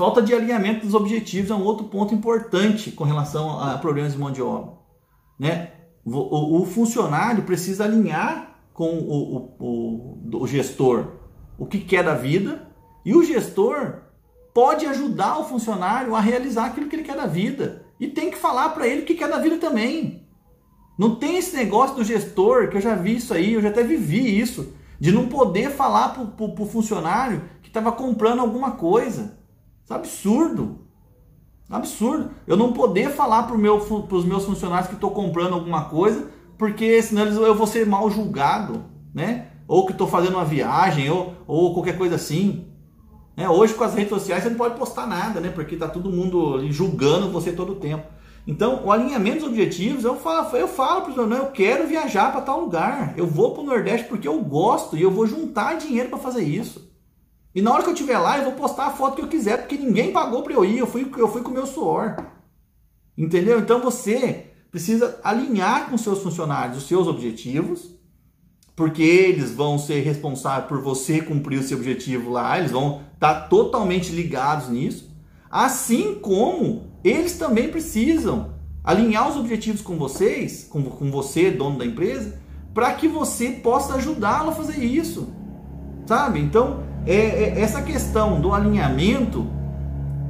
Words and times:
Falta 0.00 0.22
de 0.22 0.32
alinhamento 0.32 0.86
dos 0.86 0.94
objetivos 0.94 1.50
é 1.50 1.54
um 1.54 1.62
outro 1.62 1.84
ponto 1.84 2.14
importante 2.14 2.90
com 2.90 3.04
relação 3.04 3.60
a 3.60 3.76
problemas 3.76 4.14
de 4.14 4.18
mão 4.18 4.30
de 4.32 4.40
obra. 4.40 4.72
Né? 5.38 5.72
O, 6.02 6.62
o 6.62 6.64
funcionário 6.64 7.42
precisa 7.42 7.84
alinhar 7.84 8.62
com 8.72 8.94
o, 8.96 9.52
o, 9.60 10.38
o, 10.40 10.46
gestor 10.46 11.04
o 11.58 11.66
que 11.66 11.80
quer 11.80 12.02
da 12.02 12.14
vida 12.14 12.66
e 13.04 13.14
o 13.14 13.22
gestor 13.22 13.96
pode 14.54 14.86
ajudar 14.86 15.38
o 15.38 15.44
funcionário 15.44 16.14
a 16.14 16.20
realizar 16.20 16.64
aquilo 16.64 16.88
que 16.88 16.96
ele 16.96 17.02
quer 17.02 17.16
da 17.16 17.26
vida 17.26 17.84
e 18.00 18.08
tem 18.08 18.30
que 18.30 18.38
falar 18.38 18.70
para 18.70 18.88
ele 18.88 19.02
o 19.02 19.04
que 19.04 19.12
quer 19.12 19.28
da 19.28 19.38
vida 19.38 19.58
também. 19.58 20.26
Não 20.98 21.16
tem 21.16 21.36
esse 21.36 21.54
negócio 21.54 21.96
do 21.96 22.04
gestor, 22.04 22.70
que 22.70 22.78
eu 22.78 22.80
já 22.80 22.94
vi 22.94 23.16
isso 23.16 23.34
aí, 23.34 23.52
eu 23.52 23.60
já 23.60 23.68
até 23.68 23.82
vivi 23.82 24.40
isso, 24.40 24.72
de 24.98 25.12
não 25.12 25.28
poder 25.28 25.70
falar 25.72 26.14
para 26.14 26.22
o 26.22 26.66
funcionário 26.66 27.42
que 27.60 27.68
estava 27.68 27.92
comprando 27.92 28.40
alguma 28.40 28.70
coisa. 28.70 29.38
É 29.90 29.94
absurdo. 29.94 30.78
Absurdo. 31.68 32.30
Eu 32.46 32.56
não 32.56 32.72
poder 32.72 33.10
falar 33.10 33.42
para 33.42 33.58
meu, 33.58 33.76
os 33.76 34.24
meus 34.24 34.44
funcionários 34.44 34.88
que 34.88 34.94
estou 34.94 35.10
comprando 35.10 35.54
alguma 35.54 35.84
coisa, 35.84 36.30
porque 36.56 37.02
senão 37.02 37.24
eu 37.24 37.54
vou 37.54 37.66
ser 37.66 37.86
mal 37.86 38.08
julgado, 38.10 38.84
né? 39.12 39.48
Ou 39.66 39.86
que 39.86 39.92
estou 39.92 40.06
fazendo 40.06 40.34
uma 40.34 40.44
viagem, 40.44 41.10
ou, 41.10 41.34
ou 41.46 41.74
qualquer 41.74 41.98
coisa 41.98 42.14
assim. 42.14 42.66
É, 43.36 43.48
hoje 43.48 43.74
com 43.74 43.84
as 43.84 43.94
redes 43.94 44.10
sociais 44.10 44.42
você 44.42 44.50
não 44.50 44.56
pode 44.56 44.76
postar 44.76 45.06
nada, 45.06 45.40
né? 45.40 45.48
Porque 45.48 45.76
tá 45.76 45.88
todo 45.88 46.10
mundo 46.10 46.70
julgando 46.70 47.30
você 47.30 47.52
todo 47.52 47.72
o 47.72 47.76
tempo. 47.76 48.06
Então, 48.46 48.82
o 48.84 48.90
alinhamento 48.90 49.40
dos 49.40 49.48
objetivos, 49.48 50.04
eu 50.04 50.16
falo, 50.16 50.56
eu 50.56 50.66
falo 50.66 51.02
para 51.02 51.24
os 51.24 51.30
eu 51.30 51.46
quero 51.46 51.86
viajar 51.86 52.32
para 52.32 52.40
tal 52.40 52.60
lugar. 52.60 53.14
Eu 53.16 53.26
vou 53.26 53.52
para 53.52 53.62
o 53.62 53.66
Nordeste 53.66 54.08
porque 54.08 54.26
eu 54.26 54.40
gosto 54.40 54.96
e 54.96 55.02
eu 55.02 55.10
vou 55.10 55.26
juntar 55.26 55.74
dinheiro 55.74 56.08
para 56.08 56.18
fazer 56.18 56.42
isso. 56.42 56.89
E 57.54 57.60
na 57.60 57.72
hora 57.72 57.82
que 57.82 57.88
eu 57.88 57.94
estiver 57.94 58.18
lá, 58.18 58.38
eu 58.38 58.44
vou 58.44 58.52
postar 58.52 58.86
a 58.86 58.90
foto 58.90 59.16
que 59.16 59.22
eu 59.22 59.28
quiser, 59.28 59.58
porque 59.58 59.76
ninguém 59.76 60.12
pagou 60.12 60.42
para 60.42 60.52
eu 60.52 60.64
ir, 60.64 60.78
eu 60.78 60.86
fui, 60.86 61.10
eu 61.16 61.28
fui 61.28 61.42
com 61.42 61.50
o 61.50 61.54
meu 61.54 61.66
suor. 61.66 62.16
Entendeu? 63.18 63.58
Então 63.58 63.80
você 63.80 64.46
precisa 64.70 65.18
alinhar 65.24 65.90
com 65.90 65.98
seus 65.98 66.22
funcionários 66.22 66.78
os 66.78 66.84
seus 66.84 67.08
objetivos, 67.08 67.90
porque 68.76 69.02
eles 69.02 69.52
vão 69.52 69.78
ser 69.78 70.00
responsáveis 70.00 70.68
por 70.68 70.80
você 70.80 71.20
cumprir 71.20 71.58
o 71.58 71.62
seu 71.62 71.76
objetivo 71.76 72.30
lá, 72.30 72.58
eles 72.58 72.70
vão 72.70 73.02
estar 73.14 73.34
tá 73.34 73.40
totalmente 73.48 74.12
ligados 74.12 74.68
nisso. 74.68 75.10
Assim 75.50 76.14
como 76.14 76.92
eles 77.02 77.36
também 77.36 77.68
precisam 77.68 78.54
alinhar 78.84 79.28
os 79.28 79.36
objetivos 79.36 79.82
com 79.82 79.98
vocês, 79.98 80.66
com, 80.70 80.82
com 80.84 81.10
você, 81.10 81.50
dono 81.50 81.78
da 81.78 81.84
empresa, 81.84 82.40
para 82.72 82.94
que 82.94 83.08
você 83.08 83.50
possa 83.50 83.94
ajudá-lo 83.94 84.50
a 84.50 84.54
fazer 84.54 84.82
isso. 84.82 85.28
Sabe? 86.06 86.40
Então, 86.40 86.82
é, 87.06 87.14
é, 87.14 87.60
essa 87.60 87.82
questão 87.82 88.40
do 88.40 88.52
alinhamento 88.52 89.46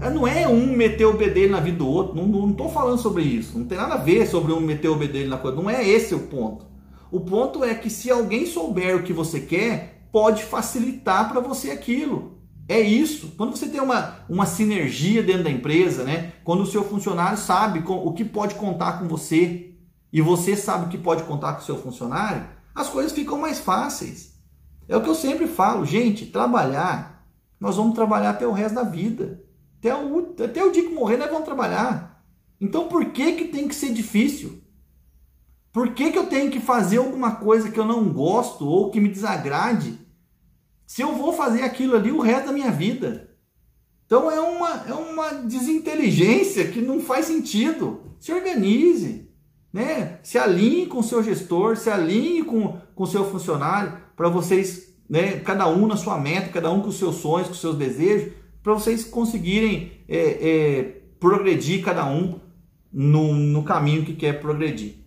é, 0.00 0.10
não 0.10 0.26
é 0.26 0.46
um 0.48 0.76
meter 0.76 1.06
o 1.06 1.16
bedelho 1.16 1.52
na 1.52 1.60
vida 1.60 1.78
do 1.78 1.88
outro. 1.88 2.14
Não 2.14 2.50
estou 2.50 2.68
falando 2.68 2.98
sobre 2.98 3.22
isso. 3.22 3.58
Não 3.58 3.66
tem 3.66 3.78
nada 3.78 3.94
a 3.94 3.98
ver 3.98 4.26
sobre 4.26 4.52
um 4.52 4.60
meter 4.60 4.88
o 4.88 4.96
bedelho 4.96 5.28
na 5.28 5.38
coisa. 5.38 5.56
Não 5.56 5.70
é 5.70 5.86
esse 5.86 6.14
o 6.14 6.20
ponto. 6.20 6.66
O 7.10 7.20
ponto 7.20 7.62
é 7.62 7.74
que 7.74 7.90
se 7.90 8.10
alguém 8.10 8.46
souber 8.46 8.96
o 8.96 9.02
que 9.02 9.12
você 9.12 9.40
quer, 9.40 10.06
pode 10.10 10.42
facilitar 10.44 11.30
para 11.30 11.40
você 11.40 11.70
aquilo. 11.70 12.38
É 12.68 12.80
isso. 12.80 13.34
Quando 13.36 13.56
você 13.56 13.68
tem 13.68 13.80
uma, 13.80 14.16
uma 14.28 14.46
sinergia 14.46 15.22
dentro 15.22 15.44
da 15.44 15.50
empresa, 15.50 16.04
né? 16.04 16.32
quando 16.42 16.62
o 16.62 16.66
seu 16.66 16.84
funcionário 16.84 17.36
sabe 17.36 17.82
com, 17.82 17.94
o 17.94 18.12
que 18.12 18.24
pode 18.24 18.54
contar 18.54 18.98
com 18.98 19.08
você 19.08 19.74
e 20.12 20.20
você 20.20 20.56
sabe 20.56 20.86
o 20.86 20.88
que 20.88 20.98
pode 20.98 21.22
contar 21.24 21.54
com 21.54 21.60
o 21.60 21.64
seu 21.64 21.76
funcionário, 21.76 22.46
as 22.74 22.88
coisas 22.88 23.12
ficam 23.12 23.38
mais 23.38 23.60
fáceis. 23.60 24.31
É 24.88 24.96
o 24.96 25.02
que 25.02 25.08
eu 25.08 25.14
sempre 25.14 25.46
falo, 25.46 25.84
gente, 25.84 26.26
trabalhar, 26.26 27.26
nós 27.58 27.76
vamos 27.76 27.94
trabalhar 27.94 28.30
até 28.30 28.46
o 28.46 28.52
resto 28.52 28.74
da 28.74 28.82
vida. 28.82 29.42
Até 29.78 29.94
o, 29.94 30.34
até 30.42 30.64
o 30.64 30.70
dia 30.70 30.82
que 30.82 30.94
morrer, 30.94 31.16
nós 31.16 31.30
vamos 31.30 31.44
trabalhar. 31.44 32.24
Então 32.60 32.88
por 32.88 33.06
que, 33.06 33.32
que 33.32 33.48
tem 33.48 33.66
que 33.66 33.74
ser 33.74 33.92
difícil? 33.92 34.62
Por 35.72 35.94
que, 35.94 36.12
que 36.12 36.18
eu 36.18 36.26
tenho 36.26 36.50
que 36.50 36.60
fazer 36.60 36.98
alguma 36.98 37.36
coisa 37.36 37.70
que 37.70 37.80
eu 37.80 37.84
não 37.84 38.12
gosto 38.12 38.66
ou 38.66 38.90
que 38.90 39.00
me 39.00 39.08
desagrade? 39.08 39.98
Se 40.86 41.00
eu 41.00 41.14
vou 41.16 41.32
fazer 41.32 41.62
aquilo 41.62 41.96
ali 41.96 42.12
o 42.12 42.20
resto 42.20 42.46
da 42.46 42.52
minha 42.52 42.70
vida. 42.70 43.30
Então 44.04 44.30
é 44.30 44.38
uma, 44.38 44.70
é 44.86 44.92
uma 44.92 45.30
desinteligência 45.42 46.68
que 46.70 46.82
não 46.82 47.00
faz 47.00 47.26
sentido. 47.26 48.14
Se 48.20 48.30
organize, 48.32 49.31
né? 49.72 50.18
se 50.22 50.38
alinhe 50.38 50.86
com 50.86 50.98
o 50.98 51.02
seu 51.02 51.22
gestor, 51.22 51.76
se 51.76 51.90
alinhe 51.90 52.44
com 52.44 52.78
o 52.94 53.06
seu 53.06 53.24
funcionário 53.24 53.96
para 54.16 54.28
vocês, 54.28 54.94
né, 55.08 55.40
cada 55.40 55.66
um 55.68 55.86
na 55.86 55.96
sua 55.96 56.18
meta, 56.18 56.50
cada 56.50 56.70
um 56.70 56.80
com 56.80 56.88
os 56.88 56.98
seus 56.98 57.16
sonhos, 57.16 57.48
com 57.48 57.54
os 57.54 57.60
seus 57.60 57.76
desejos, 57.76 58.32
para 58.62 58.74
vocês 58.74 59.04
conseguirem 59.04 59.92
é, 60.08 60.16
é, 60.18 60.82
progredir 61.18 61.82
cada 61.82 62.06
um 62.06 62.38
no, 62.92 63.32
no 63.34 63.64
caminho 63.64 64.04
que 64.04 64.14
quer 64.14 64.40
progredir. 64.40 65.01